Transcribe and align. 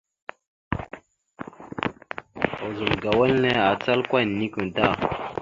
Ozum 2.65 2.93
ga 3.03 3.11
wal 3.19 3.31
henne 3.33 3.51
acal 3.71 3.99
kwa 4.09 4.19
enekweŋ 4.25 4.67
da. 4.75 4.87